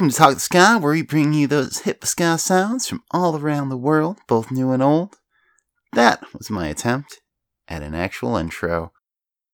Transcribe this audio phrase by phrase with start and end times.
[0.00, 3.36] Welcome to Talk the Sky, where we bring you those hip sky sounds from all
[3.36, 5.18] around the world, both new and old.
[5.92, 7.20] That was my attempt
[7.68, 8.92] at an actual intro.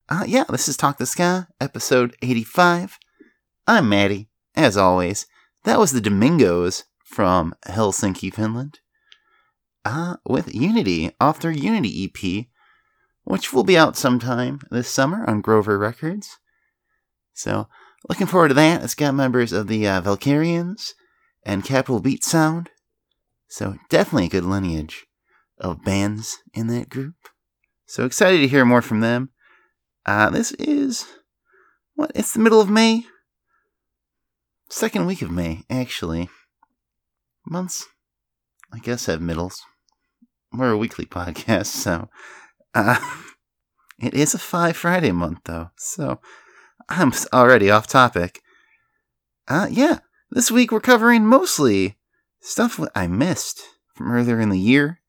[0.07, 2.97] Uh, yeah, this is Talk the Sky, episode 85.
[3.67, 5.25] I'm Maddie, as always.
[5.65, 8.79] That was the Domingos from Helsinki, Finland.
[9.83, 12.45] Uh, with Unity, off their Unity EP,
[13.25, 16.37] which will be out sometime this summer on Grover Records.
[17.33, 17.67] So,
[18.09, 18.83] looking forward to that.
[18.83, 20.93] It's got members of the uh, Valkyrians
[21.43, 22.69] and Capital Beat Sound.
[23.47, 25.05] So, definitely a good lineage
[25.57, 27.15] of bands in that group.
[27.85, 29.29] So, excited to hear more from them.
[30.05, 31.05] Uh, this is,
[31.95, 33.05] what, it's the middle of May?
[34.69, 36.29] Second week of May, actually.
[37.45, 37.87] Months,
[38.73, 39.63] I guess, have middles.
[40.51, 42.09] We're a weekly podcast, so.
[42.75, 42.99] Uh,
[43.99, 46.19] It is a Five Friday month, though, so
[46.89, 48.41] I'm already off topic.
[49.47, 49.99] Uh, yeah,
[50.31, 51.97] this week we're covering mostly
[52.41, 53.61] stuff I missed
[53.95, 54.99] from earlier in the year,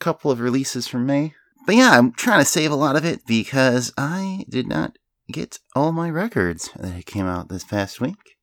[0.00, 1.34] a couple of releases from May.
[1.66, 4.96] But yeah, I'm trying to save a lot of it because I did not
[5.30, 8.36] get all my records that came out this past week.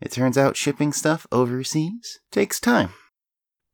[0.00, 2.90] It turns out shipping stuff overseas takes time.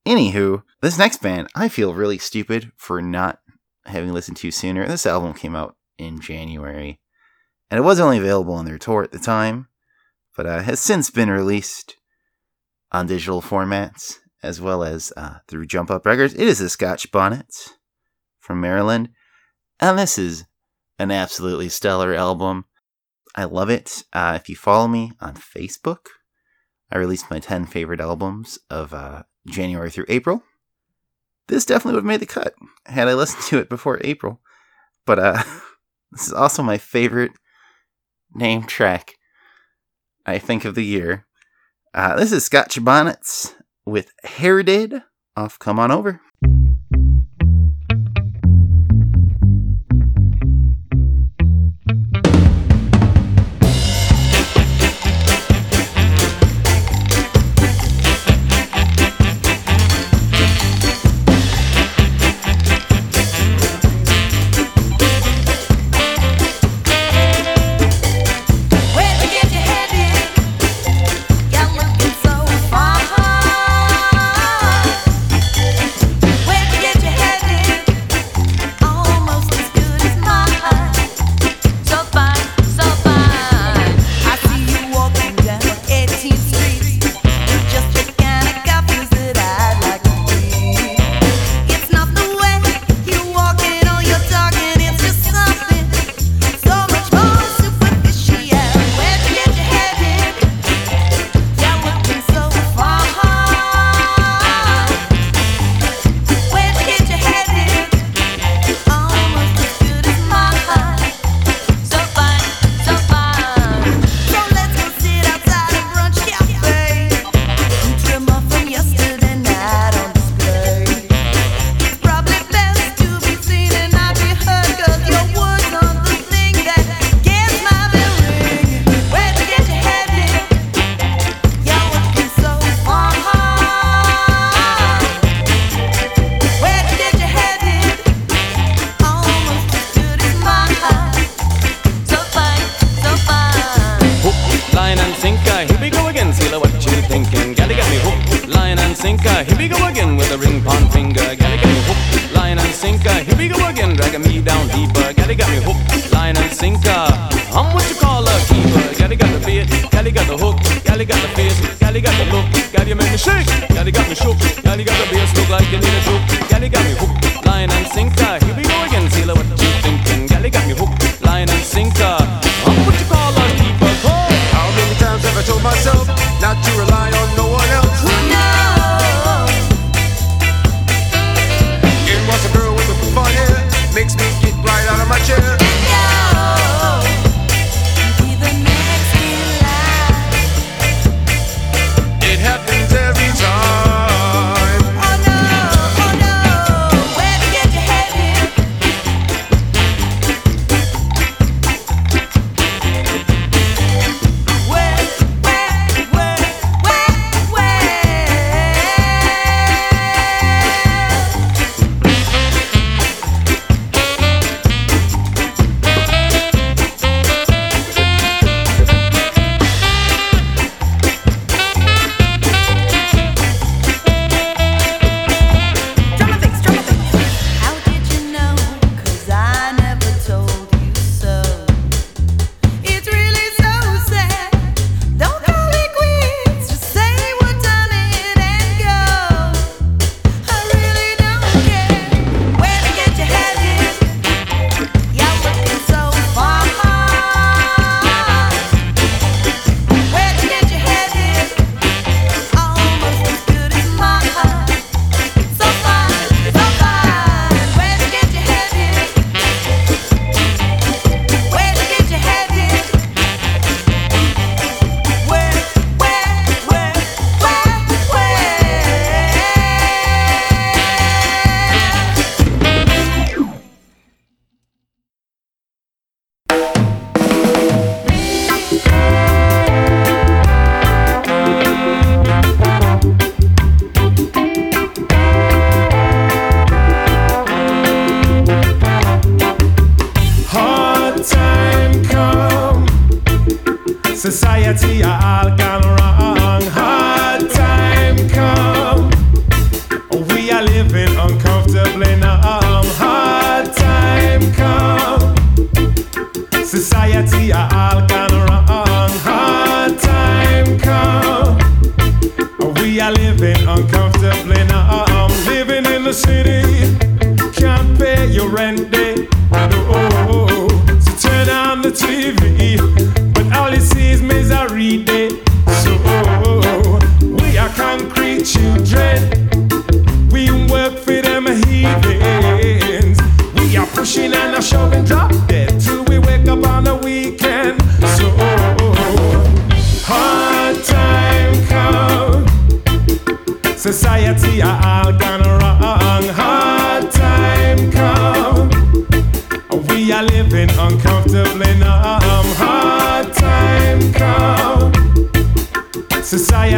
[0.06, 3.40] Anywho, this next band, I feel really stupid for not
[3.86, 4.86] having listened to sooner.
[4.86, 7.00] This album came out in January,
[7.70, 9.68] and it was only available on their tour at the time,
[10.36, 11.96] but uh, has since been released
[12.92, 16.34] on digital formats as well as uh, through Jump Up Records.
[16.34, 17.74] It is the Scotch Bonnet
[18.38, 19.10] from Maryland,
[19.78, 20.44] and this is
[20.98, 22.64] an absolutely stellar album.
[23.34, 24.02] I love it.
[24.12, 26.06] Uh, if you follow me on Facebook,
[26.90, 30.42] I released my 10 favorite albums of uh, January through April.
[31.46, 32.54] This definitely would have made the cut
[32.86, 34.40] had I listened to it before April.
[35.06, 35.42] But uh,
[36.12, 37.32] this is also my favorite
[38.34, 39.14] name track,
[40.26, 41.26] I think, of the year.
[41.92, 43.54] Uh, this is Scotch Bonnets
[43.84, 45.02] with Herited
[45.36, 46.20] off Come On Over.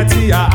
[0.03, 0.52] Society are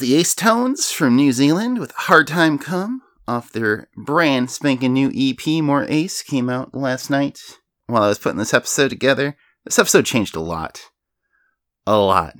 [0.00, 5.12] the Ace Tones from New Zealand with Hard Time Come off their brand spanking new
[5.14, 7.38] EP, More Ace, came out last night
[7.86, 9.36] while I was putting this episode together.
[9.66, 10.80] This episode changed a lot.
[11.86, 12.34] A lot.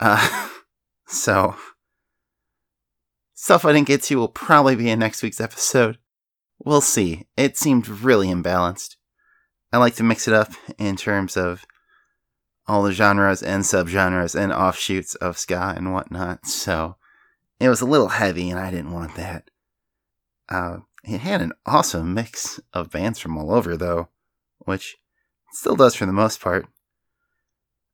[0.00, 0.50] Uh,
[1.06, 1.56] so,
[3.32, 5.96] stuff I didn't get to will probably be in next week's episode.
[6.58, 7.26] We'll see.
[7.38, 8.96] It seemed really imbalanced.
[9.72, 11.64] I like to mix it up in terms of
[12.66, 16.46] all the genres and subgenres and offshoots of ska and whatnot.
[16.46, 16.96] So
[17.58, 19.50] it was a little heavy, and I didn't want that.
[20.48, 24.08] Uh, it had an awesome mix of bands from all over, though,
[24.58, 24.96] which
[25.52, 26.66] still does for the most part.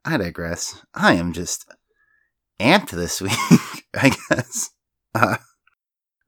[0.05, 0.83] I digress.
[0.95, 1.71] I am just
[2.61, 3.33] amped this week,
[3.95, 4.71] I guess.
[5.15, 5.37] Uh,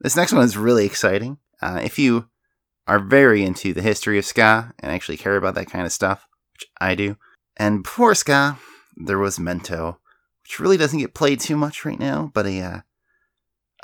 [0.01, 1.39] this next one is really exciting.
[1.61, 2.29] Uh, if you
[2.87, 6.27] are very into the history of ska and actually care about that kind of stuff,
[6.55, 7.17] which I do,
[7.61, 8.59] And before ska,
[8.97, 9.99] there was Mento,
[10.43, 12.81] which really doesn't get played too much right now, but a uh,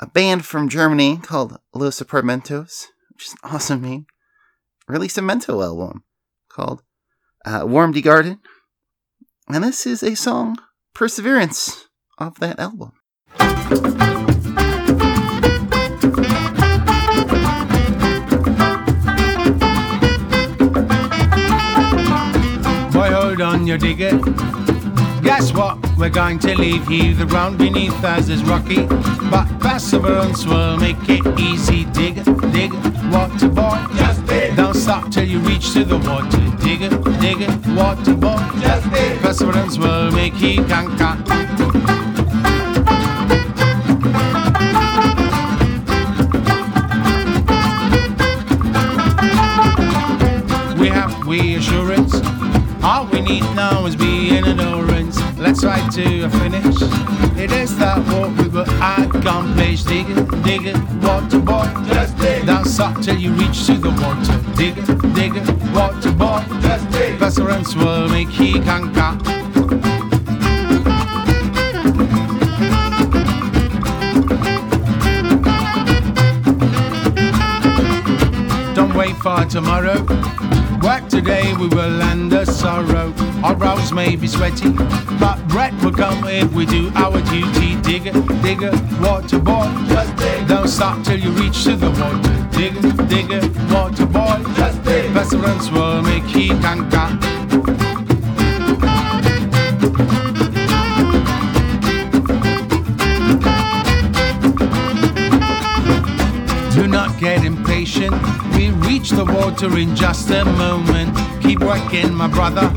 [0.01, 4.07] a band from Germany called Los Apartamentos, which is an awesome name,
[4.87, 6.03] released a Mento album
[6.49, 6.81] called
[7.45, 8.39] uh, Warm Die Garden.
[9.47, 10.57] And this is a song,
[10.95, 11.85] Perseverance,
[12.17, 12.93] off that album.
[23.67, 24.17] On your digger.
[25.21, 25.77] Guess what?
[25.97, 27.13] We're going to leave you.
[27.13, 28.85] The ground beneath us is rocky,
[29.29, 31.83] but perseverance will make it easy.
[31.85, 32.71] Dig, dig,
[33.11, 33.77] water boy.
[33.95, 34.55] Just dig.
[34.55, 36.39] Don't stop till you reach to the water.
[36.63, 36.79] Dig,
[37.19, 38.39] dig, water boy.
[38.61, 39.19] Just dig.
[39.19, 42.16] Perseverance will make you conquer.
[53.27, 55.19] All we need now is being endurance.
[55.37, 56.77] Let's ride to a finish.
[57.37, 59.83] It is that what we will accomplish.
[59.83, 61.67] Dig it, dig it, water boy.
[61.87, 62.45] Just dig.
[62.45, 64.55] Don't stop till you reach to the water.
[64.55, 66.41] Dig it, dig it, water boy.
[66.61, 67.19] Just dig.
[67.19, 69.17] Perseverance will make you conquer.
[78.73, 80.36] Don't wait for tomorrow.
[80.87, 83.13] Work today, we will end the sorrow.
[83.43, 84.69] Our brows may be sweaty,
[85.19, 87.75] but bread will come if we do our duty.
[87.81, 88.71] Digger, digger,
[89.01, 89.67] water boy.
[89.89, 90.47] Just dig.
[90.47, 92.57] Don't stop till you reach to the water.
[92.57, 94.41] Digger, digger, water boy.
[94.55, 95.11] Just dig.
[95.11, 97.09] Perseverance will make you conquer.
[106.73, 108.15] Do not get impatient.
[109.07, 111.15] Reach the water in just a moment.
[111.41, 112.69] Keep working, my brother.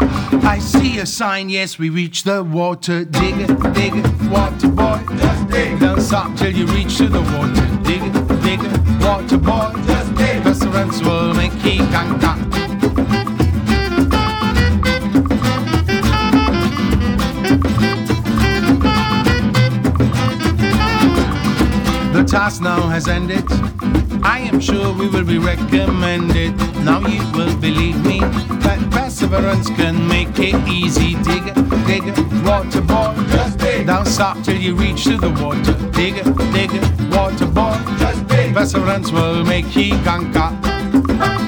[0.46, 1.48] I see a sign.
[1.48, 3.04] Yes, we reach the water.
[3.04, 5.00] Dig it, dig it, water boy.
[5.16, 5.80] Just dig.
[5.80, 7.66] Don't stop till you reach to the water.
[7.82, 9.72] Dig it, dig it, water boy.
[9.84, 10.40] Just dig.
[10.44, 12.36] Perseverance will make you conquer.
[22.12, 23.79] The task now has ended.
[24.22, 26.56] I am sure we will be recommended.
[26.84, 28.20] Now you will believe me
[28.64, 31.14] that perseverance can make it easy.
[31.22, 31.54] Dig it,
[31.86, 33.14] dig water boy.
[33.28, 33.86] Just dig.
[33.86, 35.74] Don't stop till you reach to the water.
[35.92, 36.70] Dig it, dig
[37.12, 37.76] water boy.
[37.98, 38.54] Just dig.
[38.54, 41.39] Perseverance will make you conquer.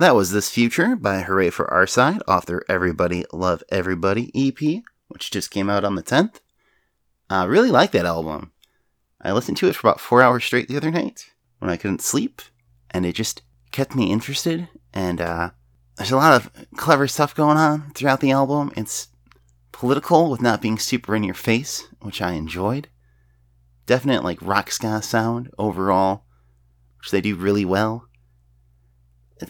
[0.00, 4.82] That was This Future by Hooray for Our Side off their Everybody Love Everybody EP,
[5.08, 6.40] which just came out on the 10th.
[7.28, 8.52] I really like that album.
[9.20, 11.26] I listened to it for about four hours straight the other night
[11.58, 12.40] when I couldn't sleep,
[12.90, 14.70] and it just kept me interested.
[14.94, 15.50] And uh,
[15.96, 18.72] there's a lot of clever stuff going on throughout the album.
[18.78, 19.08] It's
[19.70, 22.88] political with not being super in your face, which I enjoyed.
[23.84, 26.24] Definite like rock ska sound overall,
[27.00, 28.06] which they do really well.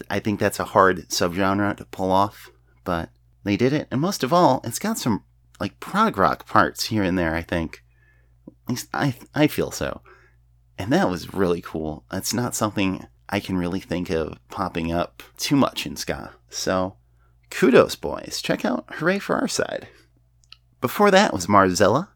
[0.09, 2.49] I think that's a hard subgenre to pull off,
[2.83, 3.09] but
[3.43, 3.87] they did it.
[3.91, 5.23] And most of all, it's got some
[5.59, 7.83] like prog rock parts here and there, I think.
[8.47, 10.01] At least I I feel so.
[10.77, 12.05] And that was really cool.
[12.11, 16.31] It's not something I can really think of popping up too much in ska.
[16.49, 16.97] So,
[17.49, 18.41] kudos boys.
[18.41, 19.87] Check out Hooray for Our Side.
[20.81, 22.09] Before that was Marzella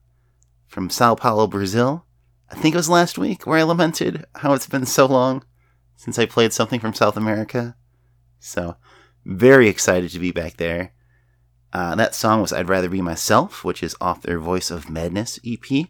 [0.68, 2.06] from Sao Paulo, Brazil.
[2.50, 5.44] I think it was last week where I lamented how it's been so long
[5.96, 7.76] since I played something from South America.
[8.40, 8.78] So,
[9.26, 10.94] very excited to be back there.
[11.74, 15.40] Uh, that song was I'd Rather Be Myself, which is off their Voice of Madness
[15.46, 15.88] EP,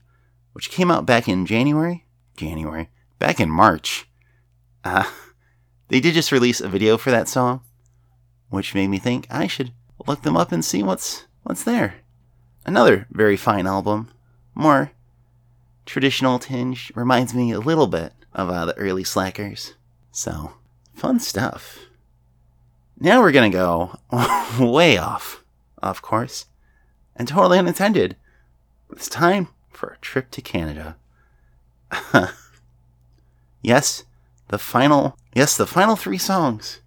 [0.53, 2.05] which came out back in January.
[2.35, 2.89] January.
[3.19, 4.09] Back in March.
[4.83, 5.03] Uh,
[5.89, 7.61] they did just release a video for that song,
[8.49, 9.73] which made me think I should
[10.07, 11.95] look them up and see what's what's there.
[12.65, 14.09] Another very fine album.
[14.55, 14.91] More
[15.85, 16.91] traditional tinge.
[16.95, 19.75] Reminds me a little bit of uh, the early Slackers.
[20.15, 20.53] So,
[20.93, 21.77] fun stuff.
[22.97, 23.99] Now we're gonna go
[24.57, 25.43] way off,
[25.83, 26.45] of course,
[27.17, 28.15] and totally unintended.
[28.89, 30.95] It's time for a trip to Canada.
[33.61, 34.05] yes,
[34.47, 36.79] the final, yes, the final three songs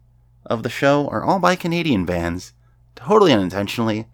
[0.46, 2.54] of the show are all by Canadian bands.
[2.96, 4.06] Totally unintentionally.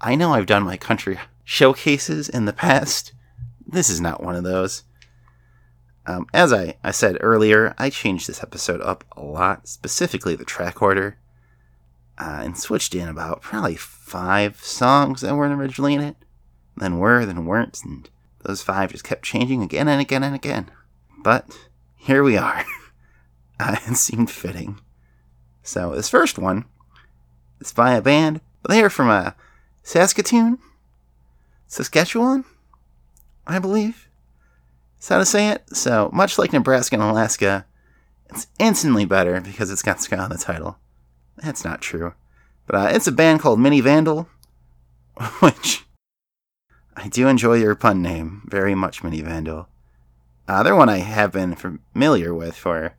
[0.00, 3.14] I know I've done my country showcases in the past.
[3.66, 4.84] This is not one of those.
[6.06, 10.44] Um, as I, I said earlier, I changed this episode up a lot, specifically the
[10.44, 11.18] track order,
[12.18, 16.16] uh, and switched in about probably five songs that weren't originally in it,
[16.76, 18.08] then were, then weren't, and
[18.44, 20.70] those five just kept changing again and again and again.
[21.22, 21.56] But
[21.96, 22.64] here we are.
[23.60, 24.80] uh, it seemed fitting.
[25.62, 26.64] So this first one
[27.60, 29.32] is by a band, but they are from uh,
[29.82, 30.58] Saskatoon,
[31.68, 32.44] Saskatchewan,
[33.46, 34.09] I believe.
[35.00, 35.64] Is how to say it?
[35.74, 37.64] So, much like Nebraska and Alaska,
[38.28, 40.78] it's instantly better because it's got ska on the title.
[41.38, 42.12] That's not true.
[42.66, 44.28] But uh, it's a band called Mini Vandal,
[45.40, 45.84] which
[46.96, 49.68] I do enjoy your pun name very much, Mini Vandal.
[50.46, 52.94] Uh, they're one I have been familiar with for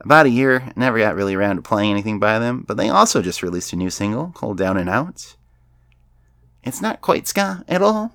[0.00, 0.70] about a year.
[0.76, 3.76] Never got really around to playing anything by them, but they also just released a
[3.76, 5.36] new single called Down and Out.
[6.62, 8.12] It's not quite ska at all,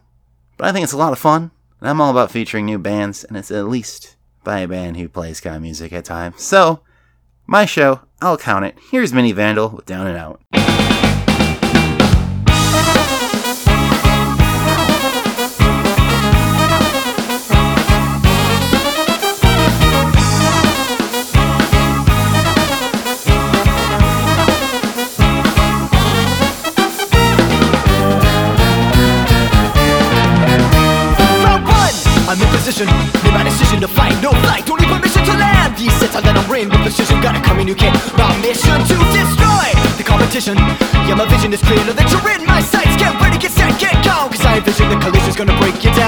[0.58, 1.52] but I think it's a lot of fun.
[1.82, 5.10] And I'm all about featuring new bands, and it's at least by a band who
[5.10, 6.44] plays ska music at times.
[6.44, 6.82] So,
[7.48, 8.78] my show, I'll count it.
[8.92, 10.42] Here's Mini Vandal with Down and Out.
[32.86, 33.24] Position.
[33.24, 35.78] Made my decision to fight, no flight, don't need permission to land.
[35.78, 37.22] These sets are that I'm in with precision.
[37.22, 40.58] Gotta communicate my mission to destroy the competition.
[41.08, 42.96] Yeah, my vision is clearer than you're in my sights.
[42.98, 44.30] Get ready, get set, get go.
[44.30, 46.01] Cause I envision the collision's gonna break you down.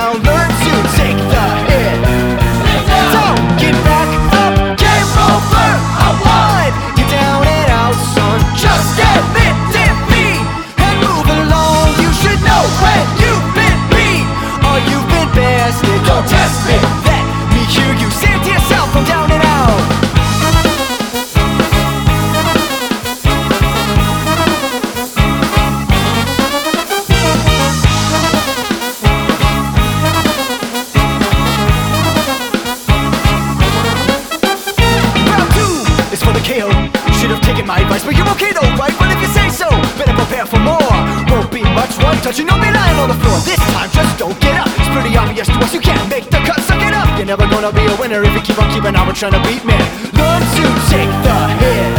[42.23, 43.37] touching on me lying on the floor?
[43.43, 44.67] This time just don't get up.
[44.79, 46.59] It's pretty obvious to us you can't make the cut.
[46.61, 47.17] Suck it up.
[47.17, 49.43] You're never gonna be a winner if you keep on keeping on with trying to
[49.43, 49.75] beat me.
[50.15, 51.91] Learn to take the hit.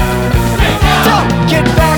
[1.05, 1.94] Don't get back.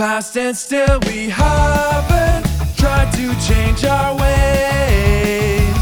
[0.00, 5.76] past and still we haven't tried to change our ways.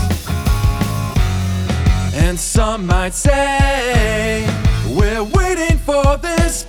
[2.14, 4.44] And some might say
[4.88, 6.64] we're waiting for this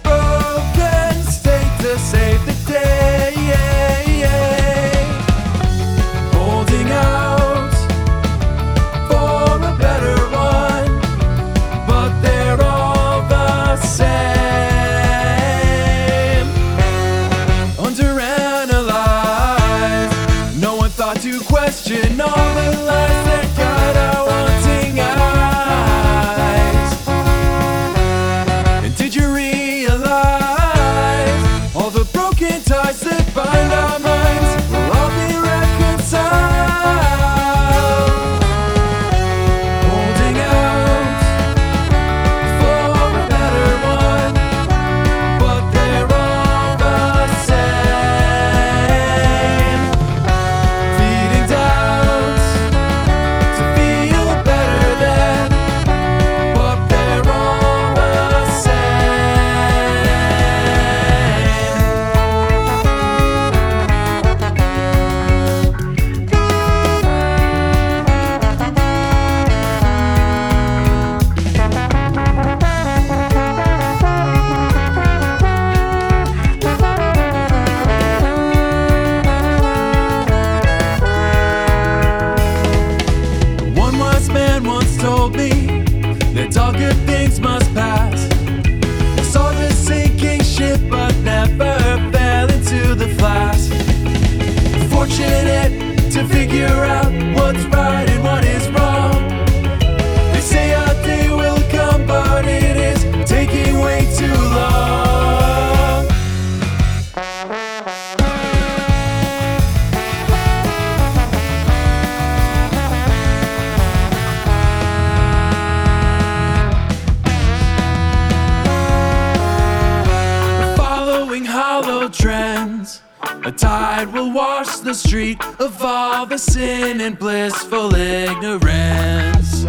[122.11, 123.01] trends.
[123.45, 129.63] A tide will wash the street of all the sin and blissful ignorance.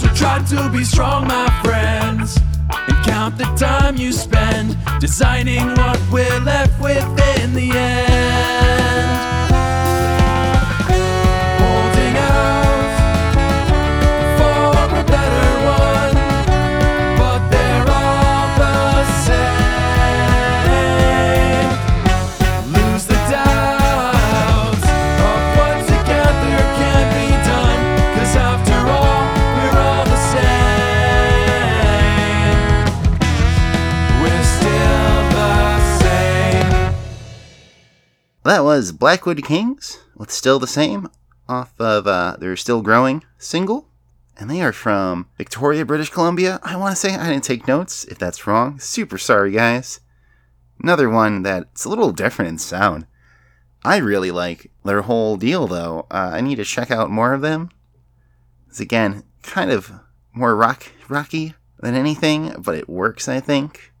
[0.00, 2.11] So try to be strong, my friend
[2.88, 7.04] and count the time you spend designing what we're left with
[7.38, 9.51] in the end.
[38.52, 41.08] That was Blackwood Kings with Still the Same
[41.48, 43.88] off of uh, their Still Growing single.
[44.38, 46.60] And they are from Victoria, British Columbia.
[46.62, 48.04] I want to say I didn't take notes.
[48.04, 50.00] If that's wrong, super sorry, guys.
[50.82, 53.06] Another one that's a little different in sound.
[53.86, 56.06] I really like their whole deal, though.
[56.10, 57.70] Uh, I need to check out more of them.
[58.68, 59.90] It's again kind of
[60.34, 63.28] more rock rocky than anything, but it works.
[63.28, 63.94] I think.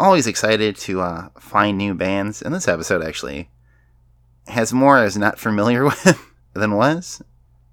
[0.00, 3.50] Always excited to uh, find new bands, and this episode actually
[4.48, 6.18] has more I was not familiar with
[6.54, 7.22] than was.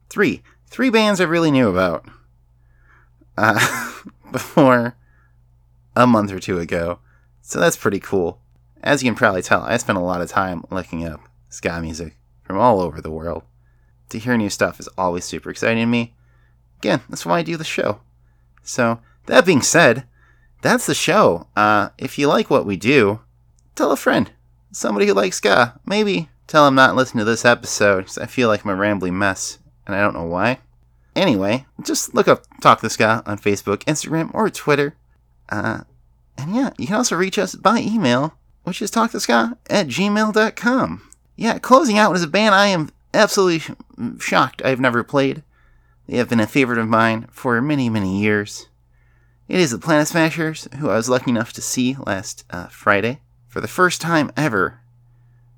[0.09, 2.05] Three, three bands I really knew about
[3.37, 3.93] uh,
[4.31, 4.95] before
[5.95, 6.99] a month or two ago,
[7.41, 8.41] so that's pretty cool.
[8.81, 12.17] As you can probably tell, I spent a lot of time looking up ska music
[12.43, 13.43] from all over the world.
[14.09, 16.15] To hear new stuff is always super exciting to me.
[16.77, 17.99] Again, that's why I do the show.
[18.63, 20.05] So, that being said,
[20.61, 21.47] that's the show.
[21.55, 23.19] Uh, if you like what we do,
[23.75, 24.31] tell a friend,
[24.71, 25.79] somebody who likes ska.
[25.85, 28.75] Maybe tell him not to listen to this episode because I feel like I'm a
[28.75, 30.59] rambling mess and I don't know why.
[31.15, 34.95] Anyway, just look up Talk the Ska on Facebook, Instagram, or Twitter.
[35.49, 35.81] Uh,
[36.37, 38.33] and yeah, you can also reach us by email,
[38.63, 41.11] which is talktheska at gmail.com.
[41.35, 43.75] Yeah, closing out is a band I am absolutely
[44.19, 45.43] shocked I've never played.
[46.07, 48.67] They have been a favorite of mine for many, many years.
[49.47, 53.21] It is the Planet Smashers, who I was lucky enough to see last uh, Friday
[53.47, 54.78] for the first time ever,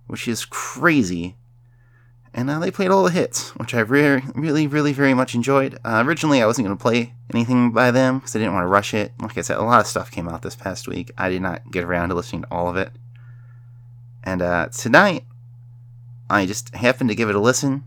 [0.07, 1.35] which is crazy.
[2.33, 5.77] And uh, they played all the hits, which I re- really, really, very much enjoyed.
[5.83, 8.69] Uh, originally, I wasn't going to play anything by them because I didn't want to
[8.69, 9.11] rush it.
[9.19, 11.11] Like I said, a lot of stuff came out this past week.
[11.17, 12.91] I did not get around to listening to all of it.
[14.23, 15.25] And uh, tonight,
[16.29, 17.83] I just happened to give it a listen,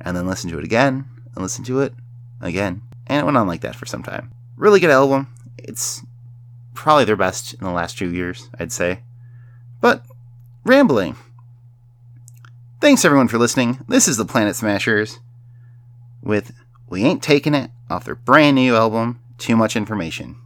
[0.00, 1.94] and then listen to it again, and listen to it
[2.40, 2.82] again.
[3.08, 4.30] And it went on like that for some time.
[4.56, 5.34] Really good album.
[5.56, 6.02] It's
[6.74, 9.00] probably their best in the last two years, I'd say.
[9.80, 10.04] But,
[10.68, 11.16] rambling.
[12.80, 13.78] Thanks everyone for listening.
[13.88, 15.18] This is the Planet Smashers
[16.22, 16.52] with
[16.90, 20.36] We Ain't Taking It off their brand new album, Too Much Information.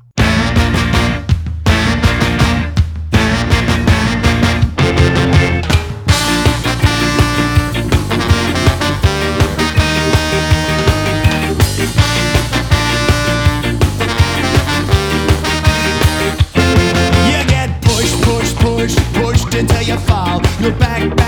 [20.62, 21.21] Your back,